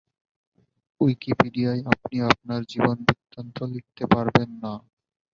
[1.01, 4.73] উইকিপিডিয়ায় আপনি আপনার জীবনবৃত্তান্ত লিখতে পারবেন না।